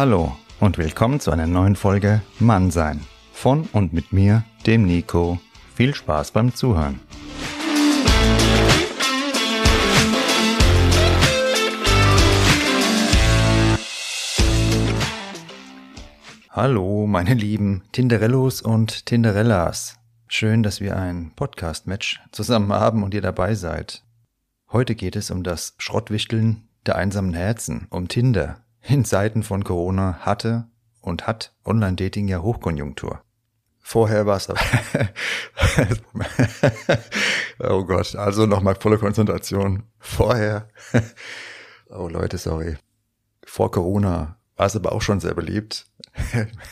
[0.00, 3.04] Hallo und willkommen zu einer neuen Folge Mann sein.
[3.32, 5.40] Von und mit mir, dem Nico.
[5.74, 7.00] Viel Spaß beim Zuhören.
[16.48, 19.96] Hallo, meine lieben Tinderellos und Tinderellas.
[20.28, 24.04] Schön, dass wir ein Podcast-Match zusammen haben und ihr dabei seid.
[24.70, 28.60] Heute geht es um das Schrottwichteln der einsamen Herzen, um Tinder.
[28.88, 30.66] In Zeiten von Corona hatte
[31.02, 33.22] und hat Online-Dating ja Hochkonjunktur.
[33.80, 34.60] Vorher war es aber.
[37.58, 39.82] oh Gott, also nochmal volle Konzentration.
[39.98, 40.70] Vorher.
[41.90, 42.78] oh Leute, sorry.
[43.44, 45.84] Vor Corona war es aber auch schon sehr beliebt.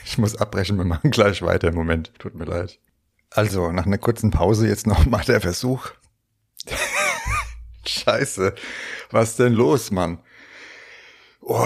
[0.06, 2.14] ich muss abbrechen, wir machen gleich weiter im Moment.
[2.18, 2.80] Tut mir leid.
[3.28, 5.90] Also, nach einer kurzen Pause jetzt nochmal der Versuch.
[7.86, 8.54] Scheiße.
[9.10, 10.20] Was denn los, Mann?
[11.48, 11.64] Oh,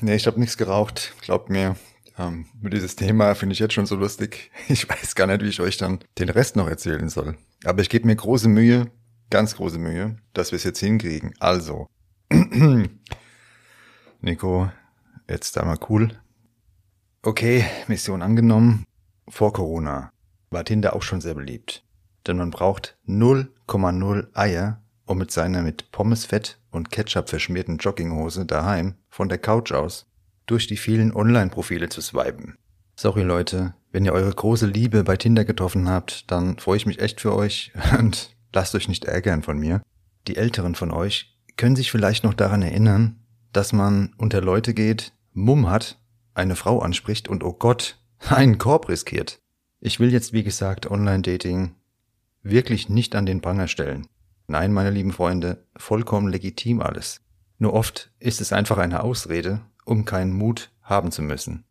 [0.00, 1.12] nee, ich habe nichts geraucht.
[1.20, 1.76] Glaubt mir.
[2.16, 4.50] Ähm, nur dieses Thema finde ich jetzt schon so lustig.
[4.68, 7.36] Ich weiß gar nicht, wie ich euch dann den Rest noch erzählen soll.
[7.64, 8.90] Aber ich gebe mir große Mühe,
[9.28, 11.34] ganz große Mühe, dass wir es jetzt hinkriegen.
[11.38, 11.86] Also.
[14.22, 14.72] Nico,
[15.28, 16.18] jetzt da mal cool.
[17.20, 18.84] Okay, Mission angenommen.
[19.28, 20.10] Vor Corona
[20.48, 21.84] war Tinder auch schon sehr beliebt.
[22.26, 28.94] Denn man braucht 0,0 Eier, um mit seiner mit Pommesfett und Ketchup verschmierten Jogginghose daheim
[29.08, 30.06] von der Couch aus
[30.46, 32.56] durch die vielen Online-Profile zu swipen.
[32.96, 37.00] Sorry Leute, wenn ihr eure große Liebe bei Tinder getroffen habt, dann freue ich mich
[37.00, 39.82] echt für euch und lasst euch nicht ärgern von mir.
[40.28, 43.18] Die Älteren von euch können sich vielleicht noch daran erinnern,
[43.52, 45.98] dass man unter Leute geht, Mumm hat,
[46.34, 49.40] eine Frau anspricht und oh Gott, einen Korb riskiert.
[49.80, 51.74] Ich will jetzt, wie gesagt, Online-Dating
[52.42, 54.06] wirklich nicht an den Pranger stellen.
[54.50, 57.20] Nein, meine lieben Freunde, vollkommen legitim alles.
[57.58, 61.62] Nur oft ist es einfach eine Ausrede, um keinen Mut haben zu müssen.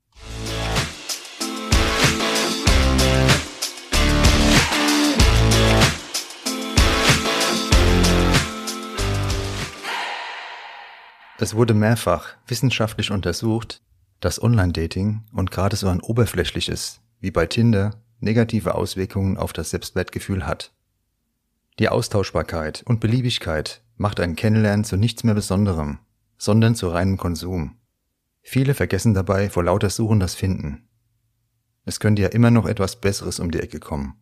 [11.38, 13.82] Es wurde mehrfach wissenschaftlich untersucht,
[14.22, 20.48] dass Online-Dating und gerade so ein oberflächliches wie bei Tinder, negative Auswirkungen auf das Selbstwertgefühl
[20.48, 20.72] hat.
[21.80, 26.00] Die Austauschbarkeit und Beliebigkeit macht ein Kennenlernen zu nichts mehr Besonderem,
[26.38, 27.78] sondern zu reinem Konsum.
[28.42, 30.90] Viele vergessen dabei vor lauter Suchen das Finden.
[31.86, 34.16] Es könnte ja immer noch etwas Besseres um die Ecke kommen.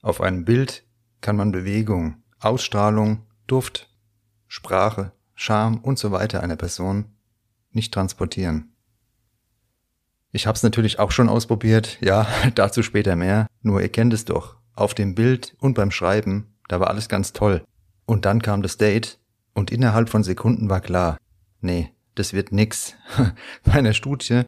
[0.00, 0.84] Auf einem Bild
[1.20, 3.94] kann man Bewegung, Ausstrahlung, Duft,
[4.48, 7.04] Sprache, Charme und so weiter einer Person
[7.72, 8.72] nicht transportieren.
[10.32, 14.24] Ich habe es natürlich auch schon ausprobiert, ja, dazu später mehr, nur ihr kennt es
[14.24, 14.56] doch.
[14.76, 17.64] Auf dem Bild und beim Schreiben, da war alles ganz toll.
[18.04, 19.18] Und dann kam das Date
[19.54, 21.16] und innerhalb von Sekunden war klar,
[21.60, 22.94] nee, das wird nix.
[23.64, 24.42] Bei einer Studie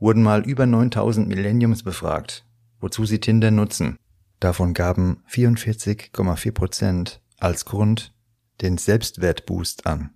[0.00, 2.44] wurden mal über 9000 Millenniums befragt,
[2.80, 3.96] wozu sie Tinder nutzen.
[4.40, 8.12] Davon gaben 44,4 Prozent als Grund
[8.60, 10.10] den Selbstwertboost an.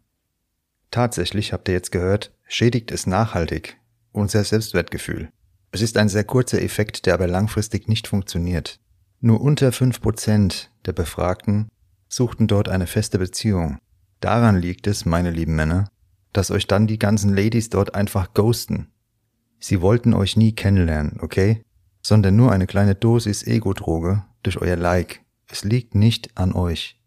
[0.90, 3.78] Tatsächlich, habt ihr jetzt gehört, schädigt es nachhaltig
[4.12, 5.30] unser Selbstwertgefühl.
[5.70, 8.80] Es ist ein sehr kurzer Effekt, der aber langfristig nicht funktioniert.
[9.20, 11.68] Nur unter fünf Prozent der Befragten
[12.08, 13.78] suchten dort eine feste Beziehung.
[14.20, 15.90] Daran liegt es, meine lieben Männer,
[16.32, 18.92] dass euch dann die ganzen Ladies dort einfach ghosten.
[19.58, 21.62] Sie wollten euch nie kennenlernen, okay?
[22.00, 25.22] Sondern nur eine kleine Dosis Ego-Droge durch euer Like.
[25.48, 27.00] Es liegt nicht an euch.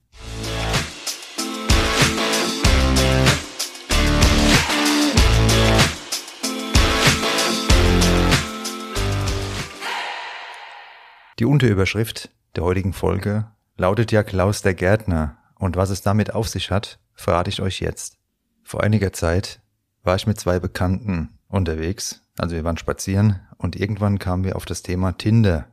[11.41, 16.47] Die Unterüberschrift der heutigen Folge lautet ja Klaus der Gärtner und was es damit auf
[16.47, 18.19] sich hat, verrate ich euch jetzt.
[18.61, 19.59] Vor einiger Zeit
[20.03, 24.65] war ich mit zwei Bekannten unterwegs, also wir waren spazieren und irgendwann kamen wir auf
[24.65, 25.65] das Thema Tinder.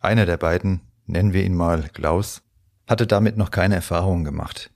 [0.00, 2.42] Einer der beiden, nennen wir ihn mal Klaus,
[2.86, 4.70] hatte damit noch keine Erfahrungen gemacht.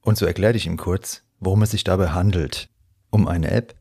[0.00, 2.70] Und so erklärte ich ihm kurz, worum es sich dabei handelt.
[3.10, 3.74] Um eine App,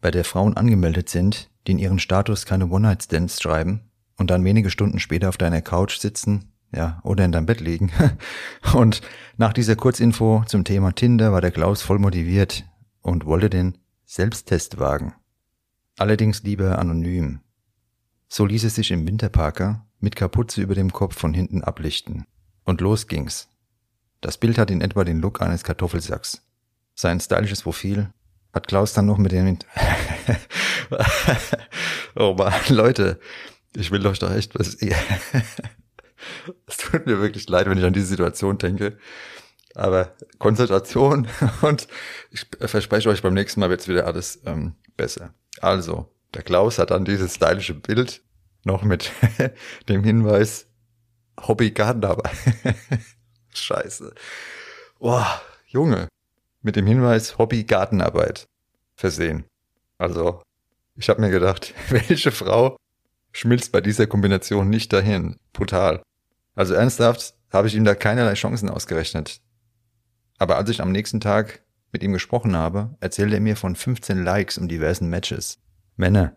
[0.00, 3.89] bei der Frauen angemeldet sind, die in ihren Status keine One-Night-Stands schreiben,
[4.20, 7.90] und dann wenige Stunden später auf deiner Couch sitzen, ja, oder in deinem Bett liegen.
[8.74, 9.00] Und
[9.38, 12.64] nach dieser Kurzinfo zum Thema Tinder war der Klaus voll motiviert
[13.00, 15.14] und wollte den Selbsttest wagen.
[15.96, 17.40] Allerdings lieber anonym.
[18.28, 22.26] So ließ es sich im Winterparker mit Kapuze über dem Kopf von hinten ablichten.
[22.64, 23.48] Und los ging's.
[24.20, 26.46] Das Bild hat in etwa den Look eines Kartoffelsacks.
[26.94, 28.10] Sein stylisches Profil
[28.52, 29.56] hat Klaus dann noch mit dem...
[32.16, 33.18] oh man, Leute,
[33.74, 34.76] ich will euch doch echt was.
[36.66, 38.98] es tut mir wirklich leid, wenn ich an diese Situation denke.
[39.74, 41.28] Aber Konzentration
[41.62, 41.88] und
[42.30, 45.34] ich verspreche euch, beim nächsten Mal wird es wieder alles ähm, besser.
[45.60, 48.22] Also, der Klaus hat dann dieses stylische Bild
[48.64, 49.12] noch mit
[49.88, 50.66] dem Hinweis
[51.46, 52.30] Hobby dabei.
[53.54, 54.14] Scheiße.
[54.98, 56.08] Boah, Junge.
[56.62, 58.46] Mit dem Hinweis Hobby Gartenarbeit
[58.94, 59.44] versehen.
[59.98, 60.42] Also,
[60.96, 62.76] ich habe mir gedacht, welche Frau
[63.32, 65.36] schmilzt bei dieser Kombination nicht dahin?
[65.52, 66.02] Brutal.
[66.54, 69.40] Also ernsthaft habe ich ihm da keinerlei Chancen ausgerechnet.
[70.38, 71.62] Aber als ich am nächsten Tag
[71.92, 75.58] mit ihm gesprochen habe, erzählte er mir von 15 Likes um diversen Matches.
[75.96, 76.36] Männer,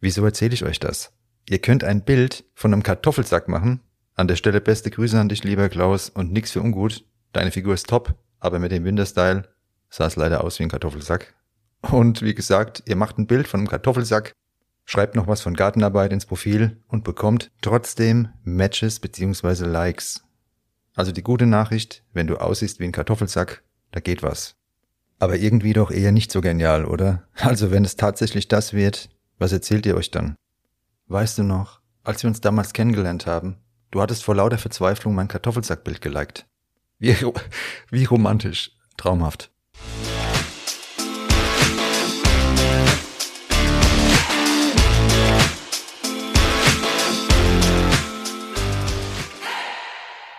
[0.00, 1.12] wieso erzähle ich euch das?
[1.48, 3.80] Ihr könnt ein Bild von einem Kartoffelsack machen.
[4.14, 7.04] An der Stelle beste Grüße an dich, lieber Klaus, und nix für ungut.
[7.32, 9.48] Deine Figur ist top, aber mit dem Winterstyle
[9.90, 11.34] sah es leider aus wie ein Kartoffelsack.
[11.82, 14.32] Und wie gesagt, ihr macht ein Bild von einem Kartoffelsack,
[14.86, 20.24] schreibt noch was von Gartenarbeit ins Profil und bekommt trotzdem Matches beziehungsweise Likes.
[20.94, 24.56] Also die gute Nachricht, wenn du aussiehst wie ein Kartoffelsack, da geht was.
[25.18, 27.28] Aber irgendwie doch eher nicht so genial, oder?
[27.34, 30.36] Also wenn es tatsächlich das wird, was erzählt ihr euch dann?
[31.08, 33.58] Weißt du noch, als wir uns damals kennengelernt haben,
[33.90, 36.46] du hattest vor lauter Verzweiflung mein Kartoffelsackbild geliked.
[36.98, 37.14] Wie,
[37.90, 39.50] wie romantisch, traumhaft.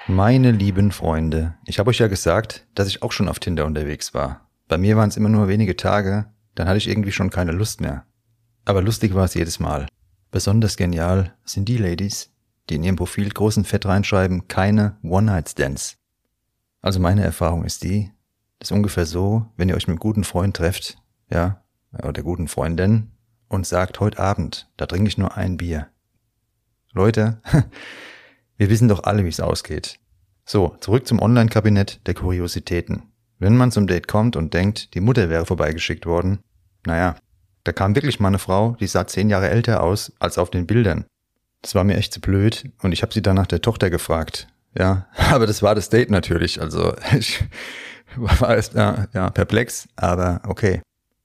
[0.09, 4.13] Meine lieben Freunde, ich habe euch ja gesagt, dass ich auch schon auf Tinder unterwegs
[4.13, 4.48] war.
[4.69, 7.81] Bei mir waren es immer nur wenige Tage, dann hatte ich irgendwie schon keine Lust
[7.81, 8.06] mehr.
[8.63, 9.86] Aber lustig war es jedes Mal.
[10.31, 12.33] Besonders genial sind die Ladies,
[12.69, 15.98] die in ihrem Profil großen Fett reinschreiben, keine One-Night-Stands.
[16.81, 18.09] Also meine Erfahrung ist die,
[18.59, 20.98] das ist ungefähr so, wenn ihr euch mit einem guten Freund trefft,
[21.30, 21.65] ja,
[22.01, 23.12] oder guten Freundin,
[23.50, 25.89] und sagt, heute Abend, da trinke ich nur ein Bier.
[26.94, 27.42] Leute,
[28.57, 30.00] wir wissen doch alle, wie es ausgeht.
[30.45, 33.04] So, zurück zum Online-Kabinett der Kuriositäten.
[33.39, 36.39] Wenn man zum Date kommt und denkt, die Mutter wäre vorbeigeschickt worden,
[36.86, 37.15] naja,
[37.63, 40.65] da kam wirklich mal eine Frau, die sah zehn Jahre älter aus als auf den
[40.65, 41.06] Bildern.
[41.62, 44.48] Das war mir echt zu blöd und ich habe sie dann nach der Tochter gefragt.
[44.77, 46.62] Ja, aber das war das Date natürlich.
[46.62, 47.44] Also ich
[48.15, 50.81] war erst ja, ja, perplex, aber okay,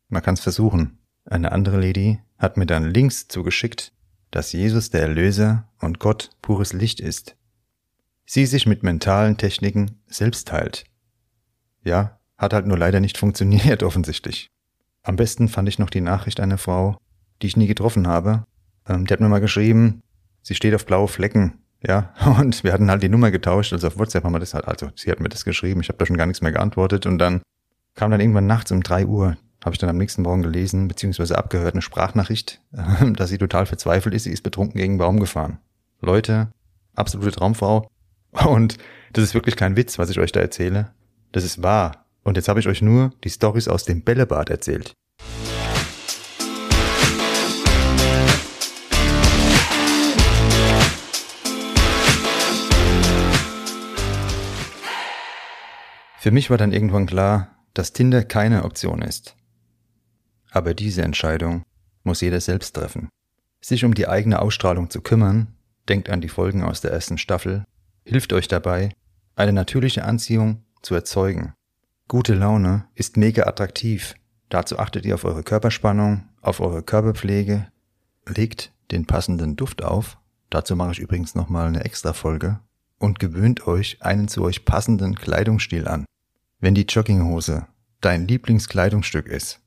[0.08, 0.98] man kann es versuchen.
[1.24, 3.92] Eine andere Lady hat mir dann Links zugeschickt,
[4.32, 7.36] dass Jesus der Erlöser und Gott pures Licht ist
[8.32, 10.84] sie sich mit mentalen Techniken selbst teilt.
[11.84, 14.48] Ja, hat halt nur leider nicht funktioniert offensichtlich.
[15.02, 16.96] Am besten fand ich noch die Nachricht einer Frau,
[17.40, 18.44] die ich nie getroffen habe.
[18.88, 20.02] Ähm, die hat mir mal geschrieben,
[20.42, 21.58] sie steht auf blaue Flecken.
[21.86, 24.66] Ja, und wir hatten halt die Nummer getauscht, also auf WhatsApp haben wir das halt,
[24.66, 27.18] also sie hat mir das geschrieben, ich habe da schon gar nichts mehr geantwortet und
[27.18, 27.42] dann
[27.94, 31.38] kam dann irgendwann nachts um drei Uhr, habe ich dann am nächsten Morgen gelesen, beziehungsweise
[31.38, 32.60] abgehört, eine Sprachnachricht,
[33.16, 35.58] dass sie total verzweifelt ist, sie ist betrunken gegen einen Baum gefahren.
[36.00, 36.48] Leute,
[36.94, 37.88] absolute Traumfrau,
[38.46, 38.78] und
[39.12, 40.90] das ist wirklich kein Witz, was ich euch da erzähle.
[41.32, 42.06] Das ist wahr.
[42.24, 44.94] Und jetzt habe ich euch nur die Stories aus dem Bällebad erzählt.
[56.18, 59.34] Für mich war dann irgendwann klar, dass Tinder keine Option ist.
[60.52, 61.64] Aber diese Entscheidung
[62.04, 63.08] muss jeder selbst treffen.
[63.60, 65.54] Sich um die eigene Ausstrahlung zu kümmern,
[65.88, 67.64] denkt an die Folgen aus der ersten Staffel
[68.04, 68.90] hilft euch dabei,
[69.36, 71.54] eine natürliche Anziehung zu erzeugen.
[72.08, 74.14] Gute Laune ist mega attraktiv.
[74.48, 77.68] Dazu achtet ihr auf eure Körperspannung, auf eure Körperpflege,
[78.26, 80.18] legt den passenden Duft auf.
[80.50, 82.60] Dazu mache ich übrigens nochmal eine extra Folge
[82.98, 86.04] und gewöhnt euch einen zu euch passenden Kleidungsstil an.
[86.60, 87.66] Wenn die Jogginghose
[88.00, 89.60] dein Lieblingskleidungsstück ist,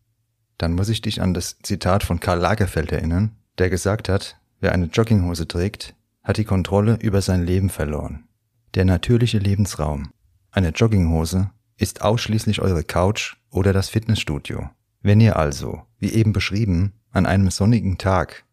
[0.58, 4.72] dann muss ich dich an das Zitat von Karl Lagerfeld erinnern, der gesagt hat, wer
[4.72, 8.28] eine Jogginghose trägt, hat die Kontrolle über sein Leben verloren.
[8.74, 10.12] Der natürliche Lebensraum.
[10.52, 14.70] Eine Jogginghose ist ausschließlich eure Couch oder das Fitnessstudio.
[15.02, 18.44] Wenn ihr also, wie eben beschrieben, an einem sonnigen Tag,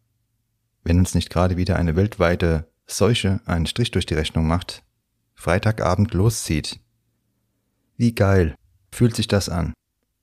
[0.83, 4.83] wenn uns nicht gerade wieder eine weltweite Seuche einen Strich durch die Rechnung macht,
[5.33, 6.79] Freitagabend loszieht.
[7.97, 8.55] Wie geil
[8.91, 9.73] fühlt sich das an?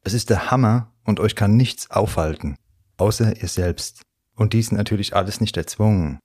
[0.03, 2.57] Es ist der Hammer und euch kann nichts aufhalten,
[2.97, 4.03] außer ihr selbst.
[4.35, 6.21] Und dies natürlich alles nicht erzwungen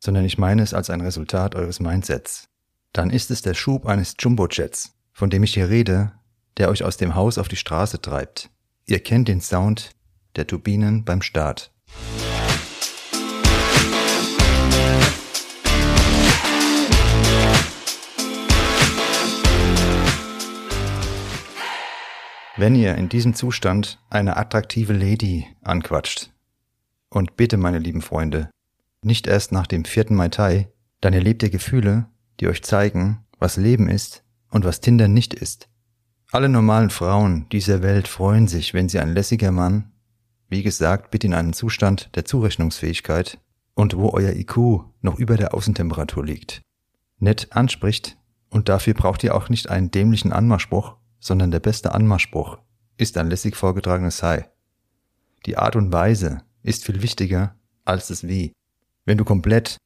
[0.00, 2.48] sondern ich meine es als ein Resultat eures Mindsets.
[2.92, 6.12] Dann ist es der Schub eines Jumbojets, von dem ich hier rede,
[6.56, 8.50] der euch aus dem Haus auf die Straße treibt.
[8.86, 9.90] Ihr kennt den Sound
[10.36, 11.70] der Turbinen beim Start.
[22.60, 26.30] Wenn ihr in diesem Zustand eine attraktive Lady anquatscht,
[27.08, 28.50] und bitte, meine lieben Freunde,
[29.02, 30.68] nicht erst nach dem vierten Mai Tai,
[31.00, 32.04] dann erlebt ihr Gefühle,
[32.38, 35.70] die euch zeigen, was Leben ist und was Tinder nicht ist.
[36.32, 39.92] Alle normalen Frauen dieser Welt freuen sich, wenn sie ein lässiger Mann
[40.50, 43.38] Wie gesagt, bitte in einen Zustand der Zurechnungsfähigkeit
[43.72, 46.60] und wo euer IQ noch über der Außentemperatur liegt.
[47.20, 48.18] Nett anspricht
[48.50, 52.58] und dafür braucht ihr auch nicht einen dämlichen Anmachspruch, sondern der beste Anmachspruch
[52.96, 54.44] ist ein lässig vorgetragenes Hi.
[55.46, 58.52] Die Art und Weise ist viel wichtiger als das Wie.
[59.04, 59.76] Wenn du komplett,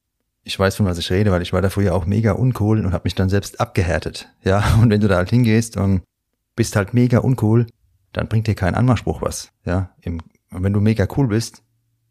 [0.42, 2.92] ich weiß von was ich rede, weil ich war da früher auch mega uncool und
[2.92, 6.02] habe mich dann selbst abgehärtet, ja, und wenn du da halt hingehst und
[6.56, 7.66] bist halt mega uncool,
[8.12, 9.90] dann bringt dir kein Anmachspruch was, ja.
[10.00, 11.62] Im, und wenn du mega cool bist,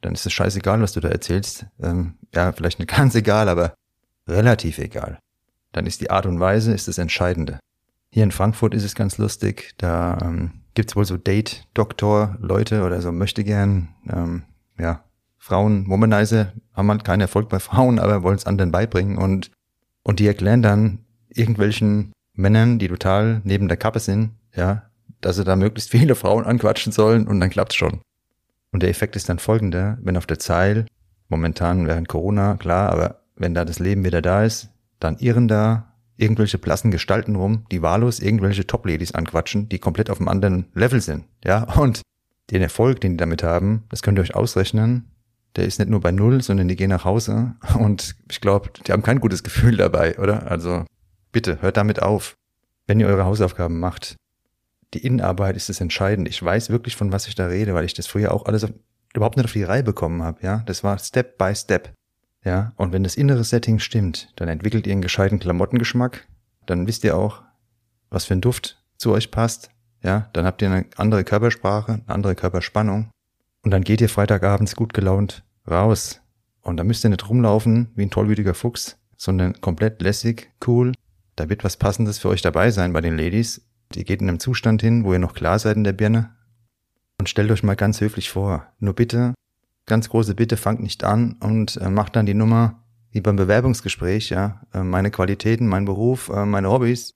[0.01, 1.65] dann ist es scheißegal, was du da erzählst.
[1.81, 3.73] Ähm, ja, vielleicht nicht ganz egal, aber
[4.27, 5.19] relativ egal.
[5.71, 7.59] Dann ist die Art und Weise ist das Entscheidende.
[8.13, 13.11] Hier in Frankfurt ist es ganz lustig, da ähm, gibt's wohl so Date-Doktor-Leute oder so
[13.11, 14.43] möchte gern, ähm,
[14.77, 15.03] ja,
[15.39, 19.17] Frauen, Womanizer, haben halt keinen Erfolg bei Frauen, aber wollen es anderen beibringen.
[19.17, 19.49] Und,
[20.03, 24.83] und die erklären dann irgendwelchen Männern, die total neben der Kappe sind, ja,
[25.19, 28.01] dass sie da möglichst viele Frauen anquatschen sollen und dann klappt's schon.
[28.71, 30.85] Und der Effekt ist dann folgender, wenn auf der Zeil,
[31.29, 35.92] momentan während Corona, klar, aber wenn da das Leben wieder da ist, dann irren da
[36.17, 41.01] irgendwelche blassen Gestalten rum, die wahllos irgendwelche Top-Ladies anquatschen, die komplett auf einem anderen Level
[41.01, 42.01] sind, ja, und
[42.51, 45.09] den Erfolg, den die damit haben, das könnt ihr euch ausrechnen,
[45.55, 48.91] der ist nicht nur bei Null, sondern die gehen nach Hause und ich glaube, die
[48.91, 50.49] haben kein gutes Gefühl dabei, oder?
[50.49, 50.85] Also
[51.31, 52.35] bitte, hört damit auf,
[52.87, 54.15] wenn ihr eure Hausaufgaben macht.
[54.93, 56.29] Die Innenarbeit ist das Entscheidende.
[56.29, 58.71] Ich weiß wirklich, von was ich da rede, weil ich das früher auch alles auf,
[59.15, 60.63] überhaupt nicht auf die Reihe bekommen habe, ja.
[60.65, 61.93] Das war Step by Step.
[62.43, 66.27] Ja, und wenn das innere Setting stimmt, dann entwickelt ihr einen gescheiten Klamottengeschmack,
[66.65, 67.41] dann wisst ihr auch,
[68.09, 69.69] was für ein Duft zu euch passt,
[70.03, 73.09] ja, dann habt ihr eine andere Körpersprache, eine andere Körperspannung.
[73.63, 76.19] Und dann geht ihr Freitagabends gut gelaunt raus.
[76.61, 80.91] Und da müsst ihr nicht rumlaufen wie ein tollwütiger Fuchs, sondern komplett lässig, cool,
[81.35, 83.65] da wird was Passendes für euch dabei sein bei den Ladies.
[83.95, 86.31] Ihr geht in einem Zustand hin, wo ihr noch klar seid in der Birne.
[87.19, 89.33] Und stellt euch mal ganz höflich vor, nur bitte
[89.85, 94.29] ganz große Bitte, fangt nicht an und äh, macht dann die Nummer wie beim Bewerbungsgespräch,
[94.29, 97.13] ja, äh, meine Qualitäten, mein Beruf, äh, meine Hobbys.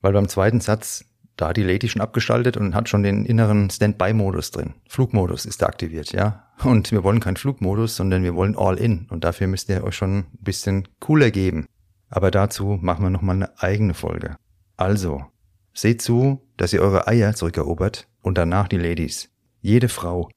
[0.00, 1.04] Weil beim zweiten Satz,
[1.36, 4.74] da hat die Lady schon abgeschaltet und hat schon den inneren Standby-Modus drin.
[4.88, 6.46] Flugmodus ist da aktiviert, ja.
[6.62, 9.06] Und wir wollen keinen Flugmodus, sondern wir wollen All-In.
[9.10, 11.66] Und dafür müsst ihr euch schon ein bisschen cooler geben.
[12.08, 14.36] Aber dazu machen wir nochmal eine eigene Folge.
[14.76, 15.24] Also,
[15.72, 19.30] seht zu, dass ihr eure Eier zurückerobert und danach die Ladies.
[19.60, 20.28] Jede Frau,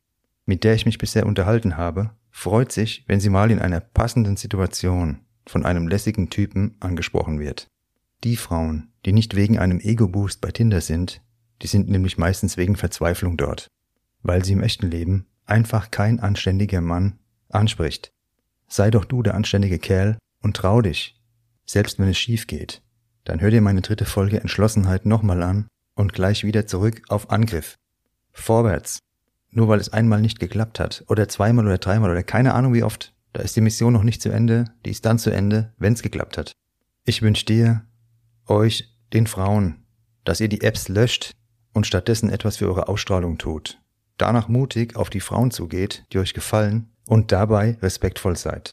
[0.46, 4.38] mit der ich mich bisher unterhalten habe, freut sich, wenn sie mal in einer passenden
[4.38, 7.68] Situation von einem lässigen Typen angesprochen wird.
[8.24, 11.22] Die Frauen, die nicht wegen einem Ego-Boost bei Tinder sind,
[11.62, 13.68] die sind nämlich meistens wegen Verzweiflung dort,
[14.22, 17.20] weil sie im echten Leben einfach kein anständiger Mann
[17.50, 18.12] anspricht.
[18.68, 21.22] Sei doch du der anständige Kerl und trau dich,
[21.66, 22.82] selbst wenn es schief geht.
[23.24, 27.76] Dann hör dir meine dritte Folge Entschlossenheit nochmal an und gleich wieder zurück auf Angriff.
[28.32, 29.00] Vorwärts,
[29.56, 32.84] nur weil es einmal nicht geklappt hat oder zweimal oder dreimal oder keine Ahnung wie
[32.84, 35.94] oft, da ist die Mission noch nicht zu Ende, die ist dann zu Ende, wenn
[35.94, 36.54] es geklappt hat.
[37.06, 37.84] Ich wünsche dir,
[38.48, 39.86] euch, den Frauen,
[40.24, 41.32] dass ihr die Apps löscht
[41.74, 43.80] und stattdessen etwas für eure Ausstrahlung tut.
[44.18, 48.72] Danach mutig auf die Frauen zugeht, die euch gefallen und dabei respektvoll seid.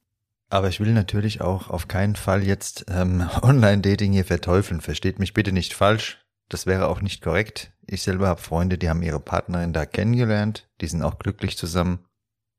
[0.50, 4.80] Aber ich will natürlich auch auf keinen Fall jetzt ähm, Online-Dating hier verteufeln.
[4.80, 6.18] Versteht mich bitte nicht falsch.
[6.48, 7.72] Das wäre auch nicht korrekt.
[7.92, 12.04] Ich selber habe Freunde, die haben ihre Partnerin da kennengelernt, die sind auch glücklich zusammen.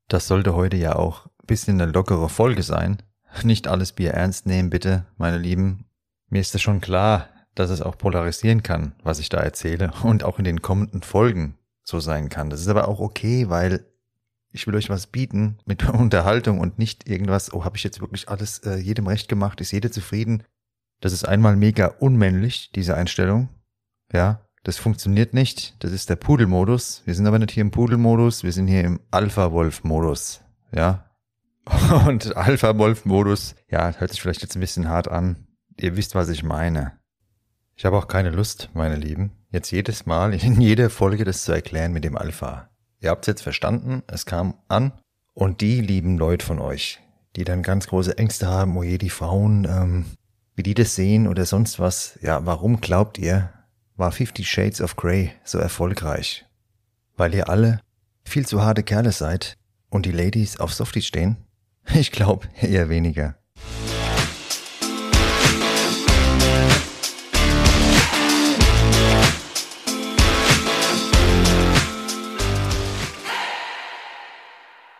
[0.08, 2.98] Das sollte heute ja auch ein bisschen eine lockere Folge sein.
[3.42, 5.86] Nicht alles Bier ernst nehmen, bitte, meine Lieben.
[6.28, 10.22] Mir ist es schon klar, dass es auch polarisieren kann, was ich da erzähle und
[10.22, 12.50] auch in den kommenden Folgen so sein kann.
[12.50, 13.86] Das ist aber auch okay, weil
[14.50, 18.28] ich will euch was bieten mit Unterhaltung und nicht irgendwas, oh, habe ich jetzt wirklich
[18.28, 20.42] alles äh, jedem recht gemacht, ist jeder zufrieden.
[21.00, 23.48] Das ist einmal mega unmännlich, diese Einstellung.
[24.12, 25.74] Ja, das funktioniert nicht.
[25.80, 27.02] Das ist der Pudelmodus.
[27.04, 30.40] Wir sind aber nicht hier im Pudelmodus, wir sind hier im Alpha-Wolf-Modus.
[30.74, 31.10] Ja.
[32.06, 35.46] Und Alpha-Wolf-Modus, ja, hört sich vielleicht jetzt ein bisschen hart an.
[35.78, 36.98] Ihr wisst, was ich meine.
[37.74, 41.52] Ich habe auch keine Lust, meine Lieben, jetzt jedes Mal in jeder Folge das zu
[41.52, 42.68] erklären mit dem Alpha.
[43.00, 44.92] Ihr habt es jetzt verstanden, es kam an.
[45.34, 47.00] Und die lieben Leute von euch,
[47.36, 50.04] die dann ganz große Ängste haben, oh je, die Frauen, ähm,
[50.54, 53.50] wie die das sehen oder sonst was, ja, warum glaubt ihr,
[54.02, 56.44] war Fifty Shades of Grey so erfolgreich?
[57.16, 57.78] Weil ihr alle
[58.24, 59.56] viel zu harte Kerle seid
[59.90, 61.36] und die Ladies auf Softies stehen?
[61.94, 63.36] Ich glaube eher weniger.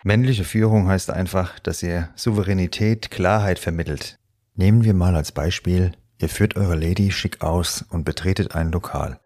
[0.04, 4.20] Männliche Führung heißt einfach, dass ihr Souveränität, Klarheit vermittelt.
[4.54, 5.90] Nehmen wir mal als Beispiel
[6.22, 9.18] Ihr führt eure Lady schick aus und betretet ein Lokal.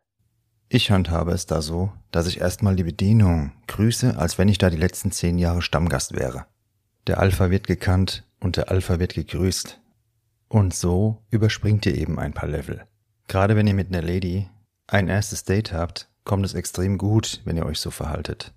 [0.70, 4.70] Ich handhabe es da so, dass ich erstmal die Bedienung grüße, als wenn ich da
[4.70, 6.46] die letzten zehn Jahre Stammgast wäre.
[7.06, 9.78] Der Alpha wird gekannt und der Alpha wird gegrüßt.
[10.48, 12.86] Und so überspringt ihr eben ein paar Level.
[13.28, 14.48] Gerade wenn ihr mit einer Lady
[14.86, 18.54] ein erstes Date habt, kommt es extrem gut, wenn ihr euch so verhaltet.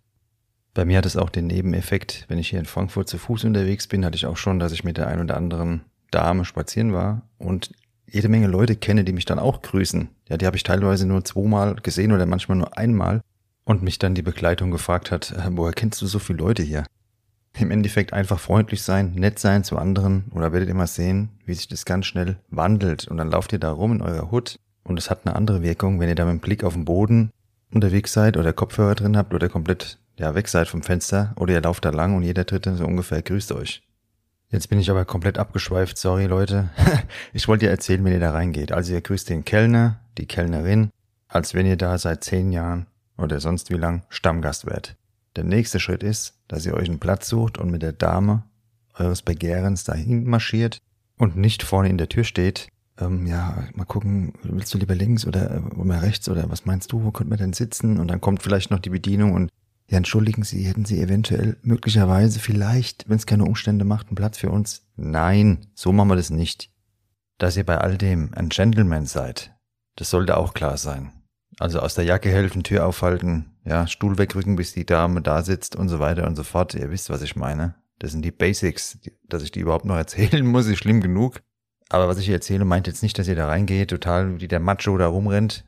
[0.73, 3.87] Bei mir hat es auch den Nebeneffekt, wenn ich hier in Frankfurt zu Fuß unterwegs
[3.87, 7.23] bin, hatte ich auch schon, dass ich mit der ein oder anderen Dame spazieren war
[7.37, 7.71] und
[8.11, 10.09] jede Menge Leute kenne, die mich dann auch grüßen.
[10.29, 13.21] Ja, die habe ich teilweise nur zweimal gesehen oder manchmal nur einmal
[13.65, 16.85] und mich dann die Begleitung gefragt hat, äh, woher kennst du so viele Leute hier?
[17.57, 21.53] Im Endeffekt einfach freundlich sein, nett sein zu anderen oder werdet ihr mal sehen, wie
[21.53, 24.97] sich das ganz schnell wandelt und dann lauft ihr da rum in eurer Hut und
[24.97, 27.31] es hat eine andere Wirkung, wenn ihr da mit dem Blick auf den Boden
[27.71, 31.61] unterwegs seid oder Kopfhörer drin habt oder komplett ja, weg seid vom Fenster oder ihr
[31.61, 33.83] lauft da lang und jeder Dritte so ungefähr grüßt euch.
[34.51, 36.69] Jetzt bin ich aber komplett abgeschweift, sorry Leute.
[37.33, 38.71] ich wollte dir erzählen, wenn ihr da reingeht.
[38.71, 40.89] Also ihr grüßt den Kellner, die Kellnerin,
[41.27, 42.87] als wenn ihr da seit zehn Jahren
[43.17, 44.95] oder sonst wie lang Stammgast wärt.
[45.35, 48.43] Der nächste Schritt ist, dass ihr euch einen Platz sucht und mit der Dame
[48.95, 50.79] eures Begehrens dahin marschiert
[51.17, 52.69] und nicht vorne in der Tür steht.
[52.99, 56.91] Ähm, ja, mal gucken, willst du lieber links oder, äh, oder rechts oder was meinst
[56.91, 57.99] du, wo könnte man denn sitzen?
[57.99, 59.49] Und dann kommt vielleicht noch die Bedienung und
[59.89, 64.37] ja, entschuldigen Sie, hätten Sie eventuell möglicherweise vielleicht, wenn es keine Umstände macht, einen Platz
[64.37, 64.83] für uns?
[64.95, 66.71] Nein, so machen wir das nicht.
[67.39, 69.55] Dass ihr bei all dem ein Gentleman seid,
[69.95, 71.11] das sollte auch klar sein.
[71.57, 75.75] Also aus der Jacke helfen, Tür aufhalten, ja, Stuhl wegrücken, bis die Dame da sitzt
[75.75, 76.75] und so weiter und so fort.
[76.75, 77.75] Ihr wisst, was ich meine.
[77.97, 78.99] Das sind die Basics.
[79.27, 81.41] Dass ich die überhaupt noch erzählen muss, ist schlimm genug.
[81.89, 84.95] Aber was ich erzähle, meint jetzt nicht, dass ihr da reingeht, total wie der Macho
[84.97, 85.65] da rumrennt.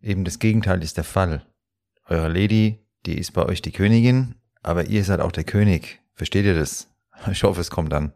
[0.00, 1.44] Eben das Gegenteil ist der Fall.
[2.06, 6.00] Eure Lady die ist bei euch die Königin, aber ihr seid auch der König.
[6.14, 6.88] Versteht ihr das?
[7.30, 8.12] Ich hoffe, es kommt dann.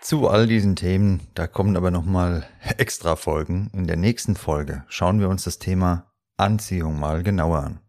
[0.00, 2.46] Zu all diesen Themen, da kommen aber nochmal
[2.78, 3.70] extra Folgen.
[3.72, 7.80] In der nächsten Folge schauen wir uns das Thema Anziehung mal genauer an.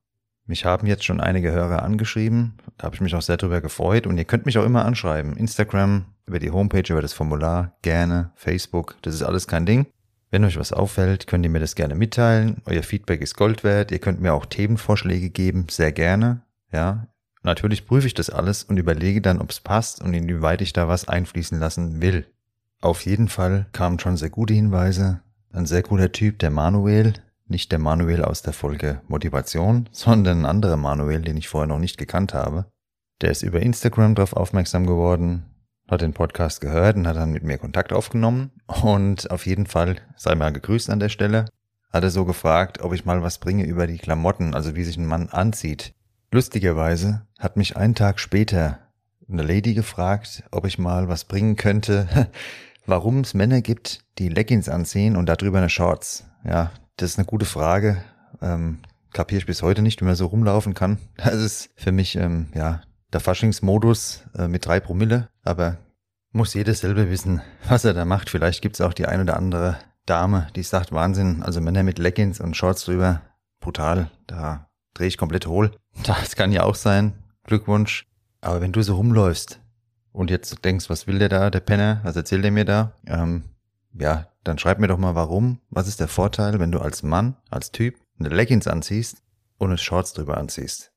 [0.48, 2.54] Mich haben jetzt schon einige Hörer angeschrieben.
[2.78, 4.08] Da habe ich mich auch sehr drüber gefreut.
[4.08, 5.36] Und ihr könnt mich auch immer anschreiben.
[5.36, 8.96] Instagram, über die Homepage, über das Formular, gerne, Facebook.
[9.02, 9.88] Das ist alles kein Ding.
[10.32, 12.62] Wenn euch was auffällt, könnt ihr mir das gerne mitteilen.
[12.66, 13.92] Euer Feedback ist Gold wert.
[13.92, 15.68] Ihr könnt mir auch Themenvorschläge geben.
[15.70, 16.42] Sehr gerne.
[16.72, 17.08] Ja.
[17.44, 20.88] Natürlich prüfe ich das alles und überlege dann, ob es passt und inwieweit ich da
[20.88, 22.26] was einfließen lassen will.
[22.82, 25.22] Auf jeden Fall kamen schon sehr gute Hinweise.
[25.52, 27.14] Ein sehr cooler Typ, der Manuel,
[27.50, 31.80] nicht der Manuel aus der Folge Motivation, sondern ein anderer Manuel, den ich vorher noch
[31.80, 32.66] nicht gekannt habe.
[33.22, 35.46] Der ist über Instagram darauf aufmerksam geworden,
[35.90, 38.52] hat den Podcast gehört und hat dann mit mir Kontakt aufgenommen.
[38.68, 41.46] Und auf jeden Fall sei mal gegrüßt an der Stelle.
[41.92, 44.98] Hat er so gefragt, ob ich mal was bringe über die Klamotten, also wie sich
[44.98, 45.94] ein Mann anzieht.
[46.32, 48.80] Lustigerweise hat mich einen Tag später
[49.30, 52.30] eine Lady gefragt, ob ich mal was bringen könnte,
[52.86, 56.26] warum es Männer gibt, die Leggings anziehen und darüber eine Shorts.
[56.46, 58.04] Ja, das ist eine gute Frage.
[58.42, 58.80] Ähm,
[59.14, 60.98] kapiere ich bis heute nicht, wie man so rumlaufen kann.
[61.18, 62.82] Das ist für mich, ähm, ja,
[63.14, 65.78] der Faschingsmodus äh, mit drei Promille, aber
[66.32, 68.30] muss jeder selber wissen, was er da macht.
[68.30, 72.40] Vielleicht gibt's auch die ein oder andere Dame, die sagt, Wahnsinn, also Männer mit Leggings
[72.40, 73.22] und Shorts drüber,
[73.60, 75.72] brutal, da drehe ich komplett hohl.
[76.04, 78.06] Das kann ja auch sein, Glückwunsch.
[78.40, 79.60] Aber wenn du so rumläufst
[80.12, 83.46] und jetzt denkst, was will der da, der Penner, was erzählt er mir da, ähm,
[84.00, 85.60] ja, dann schreib mir doch mal warum.
[85.70, 89.24] Was ist der Vorteil, wenn du als Mann, als Typ eine Leggings anziehst
[89.58, 90.92] und eine Shorts drüber anziehst?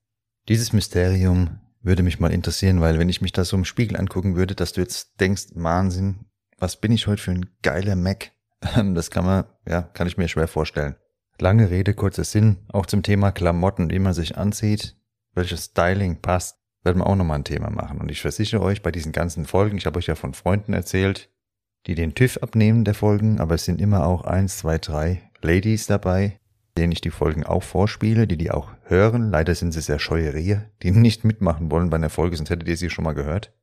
[0.47, 4.35] Dieses Mysterium würde mich mal interessieren, weil wenn ich mich da so im Spiegel angucken
[4.35, 6.25] würde, dass du jetzt denkst, Wahnsinn,
[6.57, 8.31] was bin ich heute für ein geiler Mac?
[8.93, 10.95] Das kann man, ja, kann ich mir schwer vorstellen.
[11.39, 14.95] Lange Rede, kurzer Sinn, auch zum Thema Klamotten, wie man sich anzieht,
[15.33, 17.99] welches Styling passt, werden wir auch nochmal ein Thema machen.
[17.99, 21.30] Und ich versichere euch, bei diesen ganzen Folgen, ich habe euch ja von Freunden erzählt,
[21.87, 25.87] die den TÜV abnehmen der Folgen, aber es sind immer auch eins, zwei, drei Ladies
[25.87, 26.37] dabei,
[26.77, 29.31] denen ich die Folgen auch vorspiele, die die auch hören.
[29.31, 32.67] Leider sind sie sehr scheue Rehe, die nicht mitmachen wollen bei einer Folge, sonst hättet
[32.67, 33.53] ihr sie schon mal gehört.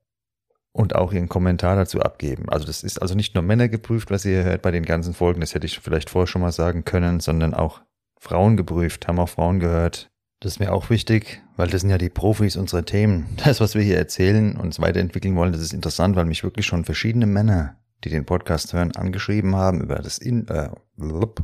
[0.73, 2.49] Und auch ihren Kommentar dazu abgeben.
[2.51, 5.41] Also das ist also nicht nur Männer geprüft, was ihr hört bei den ganzen Folgen,
[5.41, 7.81] das hätte ich vielleicht vorher schon mal sagen können, sondern auch
[8.21, 10.11] Frauen geprüft, haben auch Frauen gehört.
[10.41, 13.27] Das ist mir auch wichtig, weil das sind ja die Profis unserer Themen.
[13.45, 16.85] Das, was wir hier erzählen und weiterentwickeln wollen, das ist interessant, weil mich wirklich schon
[16.85, 20.71] verschiedene Männer die den Podcast hören, angeschrieben haben über das äh,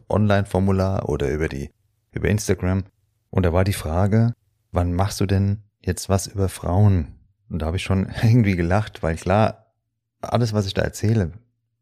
[0.08, 1.70] Online-Formular oder über die
[2.12, 2.84] über Instagram.
[3.30, 4.32] Und da war die Frage,
[4.70, 7.14] wann machst du denn jetzt was über Frauen?
[7.48, 9.72] Und da habe ich schon irgendwie gelacht, weil klar,
[10.20, 11.32] alles, was ich da erzähle,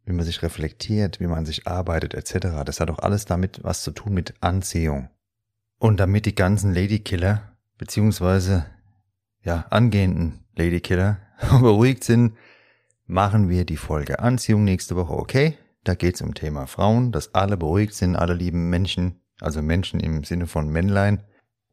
[0.05, 3.83] wie man sich reflektiert, wie man sich arbeitet, etc., das hat doch alles damit was
[3.83, 5.09] zu tun mit Anziehung.
[5.79, 8.67] Und damit die ganzen Ladykiller, beziehungsweise
[9.43, 11.19] ja, angehenden Ladykiller
[11.61, 12.37] beruhigt sind,
[13.07, 15.59] machen wir die Folge Anziehung nächste Woche, okay?
[15.85, 20.25] Da geht's um Thema Frauen, dass alle beruhigt sind, alle lieben Menschen, also Menschen im
[20.25, 21.23] Sinne von Männlein.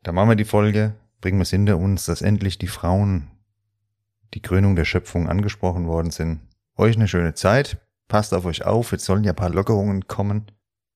[0.04, 3.28] Da machen wir die Folge, bringen wir es hinter uns, dass endlich die Frauen
[4.34, 6.42] die Krönung der Schöpfung angesprochen worden sind.
[6.76, 10.52] Euch eine schöne Zeit, passt auf euch auf, jetzt sollen ja ein paar Lockerungen kommen.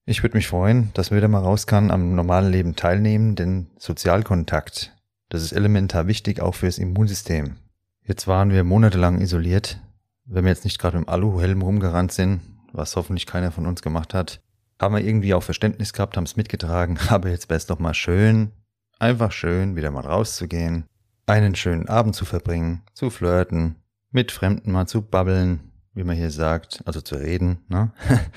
[0.05, 3.67] Ich würde mich freuen, dass wir wieder mal raus kann, am normalen Leben teilnehmen, denn
[3.77, 4.95] Sozialkontakt,
[5.29, 7.55] das ist elementar wichtig auch fürs Immunsystem.
[8.01, 9.79] Jetzt waren wir monatelang isoliert.
[10.25, 14.13] Wenn wir jetzt nicht gerade dem Aluhelm rumgerannt sind, was hoffentlich keiner von uns gemacht
[14.13, 14.41] hat,
[14.81, 17.93] haben wir irgendwie auch Verständnis gehabt, haben es mitgetragen, aber jetzt wäre es doch mal
[17.93, 18.51] schön,
[18.99, 20.85] einfach schön, wieder mal rauszugehen,
[21.25, 23.75] einen schönen Abend zu verbringen, zu flirten,
[24.11, 27.91] mit Fremden mal zu babbeln, wie man hier sagt, also zu reden, ne?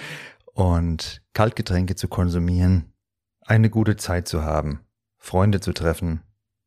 [0.55, 2.93] und Kaltgetränke zu konsumieren,
[3.43, 4.81] eine gute Zeit zu haben,
[5.19, 6.23] Freunde zu treffen.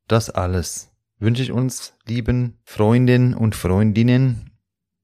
[0.08, 4.49] Das alles wünsche ich uns, lieben Freundinnen und Freundinnen.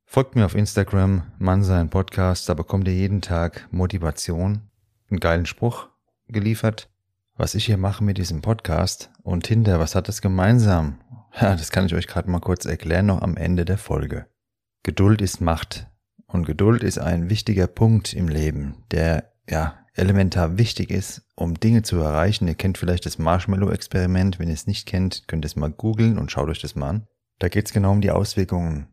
[0.09, 4.63] Folgt mir auf Instagram, Mann sein Podcast, da bekommt ihr jeden Tag Motivation,
[5.11, 5.89] einen geilen Spruch
[6.29, 6.89] geliefert.
[7.35, 11.01] Was ich hier mache mit diesem Podcast und Tinder, was hat das gemeinsam?
[11.39, 14.27] Ja, das kann ich euch gerade mal kurz erklären, noch am Ende der Folge.
[14.85, 15.89] Geduld ist Macht.
[16.27, 21.83] Und Geduld ist ein wichtiger Punkt im Leben, der ja elementar wichtig ist, um Dinge
[21.83, 22.49] zu erreichen.
[22.49, 24.39] Ihr kennt vielleicht das Marshmallow-Experiment.
[24.39, 26.89] Wenn ihr es nicht kennt, könnt ihr es mal googeln und schaut euch das mal
[26.89, 27.07] an.
[27.39, 28.87] Da geht es genau um die Auswirkungen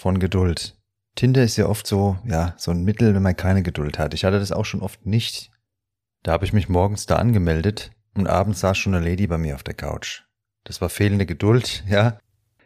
[0.00, 0.78] von Geduld.
[1.14, 4.14] Tinder ist ja oft so, ja, so ein Mittel, wenn man keine Geduld hat.
[4.14, 5.50] Ich hatte das auch schon oft nicht.
[6.22, 9.54] Da habe ich mich morgens da angemeldet und abends saß schon eine Lady bei mir
[9.54, 10.22] auf der Couch.
[10.64, 12.18] Das war fehlende Geduld, ja.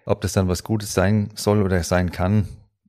[0.07, 2.47] Ob das dann was Gutes sein soll oder sein kann,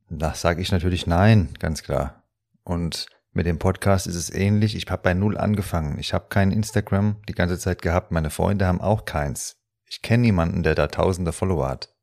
[0.10, 2.24] da sage ich natürlich nein, ganz klar.
[2.64, 4.76] Und mit dem Podcast ist es ähnlich.
[4.76, 5.98] Ich habe bei null angefangen.
[5.98, 8.12] Ich habe kein Instagram die ganze Zeit gehabt.
[8.12, 9.58] Meine Freunde haben auch keins.
[9.88, 11.95] Ich kenne niemanden, der da tausende Follower hat.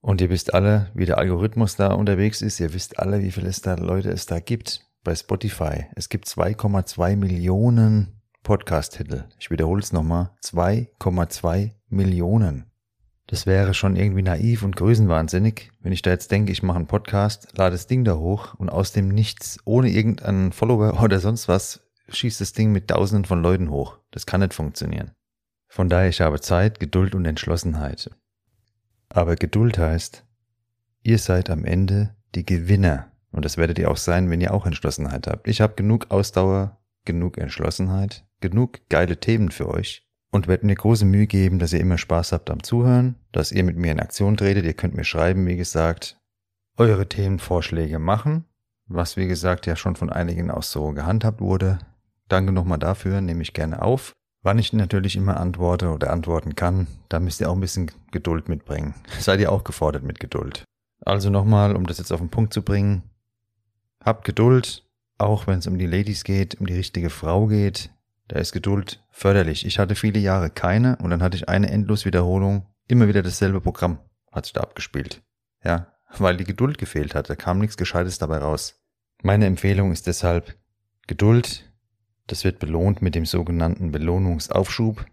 [0.00, 2.58] Und ihr wisst alle, wie der Algorithmus da unterwegs ist.
[2.60, 5.86] Ihr wisst alle, wie viele Leute es da gibt bei Spotify.
[5.94, 9.24] Es gibt 2,2 Millionen Podcast-Titel.
[9.38, 10.30] Ich wiederhole es nochmal.
[10.42, 12.70] 2,2 Millionen.
[13.26, 16.88] Das wäre schon irgendwie naiv und größenwahnsinnig, wenn ich da jetzt denke, ich mache einen
[16.88, 21.46] Podcast, lade das Ding da hoch und aus dem Nichts, ohne irgendeinen Follower oder sonst
[21.46, 23.98] was, schießt das Ding mit tausenden von Leuten hoch.
[24.10, 25.12] Das kann nicht funktionieren.
[25.68, 28.10] Von daher, ich habe Zeit, Geduld und Entschlossenheit.
[29.10, 30.24] Aber Geduld heißt,
[31.02, 33.10] ihr seid am Ende die Gewinner.
[33.32, 35.46] Und das werdet ihr auch sein, wenn ihr auch Entschlossenheit habt.
[35.46, 41.04] Ich habe genug Ausdauer, genug Entschlossenheit, genug geile Themen für euch und werde mir große
[41.04, 44.36] Mühe geben, dass ihr immer Spaß habt am Zuhören, dass ihr mit mir in Aktion
[44.36, 44.64] tretet.
[44.64, 46.20] Ihr könnt mir schreiben, wie gesagt,
[46.76, 48.44] eure Themenvorschläge machen,
[48.86, 51.78] was wie gesagt ja schon von einigen auch so gehandhabt wurde.
[52.28, 54.12] Danke nochmal dafür, nehme ich gerne auf.
[54.42, 58.48] Wann ich natürlich immer antworte oder antworten kann, da müsst ihr auch ein bisschen Geduld
[58.48, 58.94] mitbringen.
[59.18, 60.64] Seid ihr auch gefordert mit Geduld.
[61.00, 63.02] Also nochmal, um das jetzt auf den Punkt zu bringen.
[64.02, 64.84] Habt Geduld,
[65.18, 67.90] auch wenn es um die Ladies geht, um die richtige Frau geht.
[68.28, 69.66] Da ist Geduld förderlich.
[69.66, 72.66] Ich hatte viele Jahre keine und dann hatte ich eine Endloswiederholung.
[72.88, 73.98] Immer wieder dasselbe Programm
[74.32, 75.22] hat sich da abgespielt.
[75.62, 77.28] Ja, weil die Geduld gefehlt hat.
[77.28, 78.80] Da kam nichts Gescheites dabei raus.
[79.22, 80.56] Meine Empfehlung ist deshalb
[81.06, 81.69] Geduld.
[82.26, 85.04] Das wird belohnt mit dem sogenannten Belohnungsaufschub.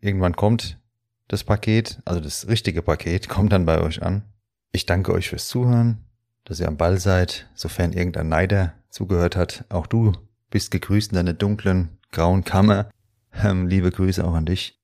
[0.00, 0.78] Irgendwann kommt
[1.28, 4.22] das Paket, also das richtige Paket, kommt dann bei euch an.
[4.72, 6.04] Ich danke euch fürs Zuhören,
[6.44, 9.64] dass ihr am Ball seid, sofern irgendein Neider zugehört hat.
[9.68, 10.12] Auch du
[10.50, 12.90] bist gegrüßt in deiner dunklen, grauen Kammer.
[13.32, 14.80] Ähm, liebe Grüße auch an dich.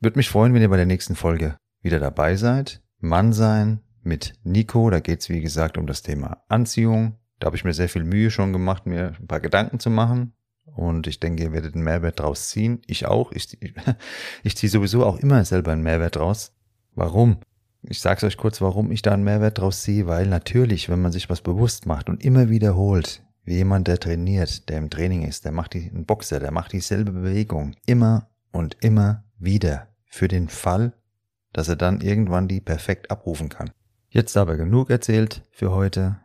[0.00, 2.82] Würde mich freuen, wenn ihr bei der nächsten Folge wieder dabei seid.
[2.98, 4.88] Mann sein mit Nico.
[4.90, 7.16] Da geht's wie gesagt um das Thema Anziehung.
[7.38, 10.32] Da habe ich mir sehr viel Mühe schon gemacht, mir ein paar Gedanken zu machen.
[10.74, 12.80] Und ich denke, ihr werdet einen Mehrwert draus ziehen.
[12.86, 13.32] Ich auch.
[13.32, 13.58] Ich,
[14.42, 16.52] ich ziehe sowieso auch immer selber einen Mehrwert draus.
[16.94, 17.38] Warum?
[17.82, 21.12] Ich sage euch kurz, warum ich da einen Mehrwert draus ziehe, weil natürlich, wenn man
[21.12, 25.44] sich was bewusst macht und immer wiederholt, wie jemand, der trainiert, der im Training ist,
[25.44, 30.48] der macht die, ein Boxer, der macht dieselbe Bewegung immer und immer wieder für den
[30.48, 30.92] Fall,
[31.52, 33.70] dass er dann irgendwann die perfekt abrufen kann.
[34.08, 36.20] Jetzt aber genug erzählt für heute.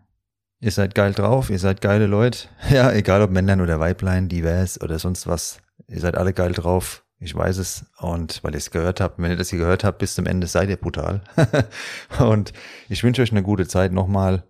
[0.65, 2.47] Ihr seid geil drauf, ihr seid geile Leute.
[2.71, 5.59] Ja, egal ob Männlein oder Weiblein, divers oder sonst was.
[5.87, 7.05] Ihr seid alle geil drauf.
[7.19, 7.85] Ich weiß es.
[7.99, 10.47] Und weil ihr es gehört habt, wenn ihr das hier gehört habt, bis zum Ende
[10.47, 11.21] seid ihr brutal.
[12.19, 12.51] und
[12.89, 14.41] ich wünsche euch eine gute Zeit nochmal.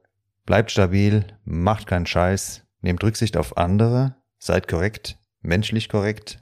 [0.46, 6.40] Bleibt stabil, macht keinen Scheiß, nehmt Rücksicht auf andere, seid korrekt, menschlich korrekt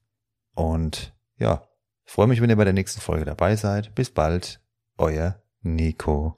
[0.53, 1.63] und ja,
[2.05, 3.95] freue mich, wenn ihr bei der nächsten Folge dabei seid.
[3.95, 4.61] Bis bald,
[4.99, 6.37] euer Nico.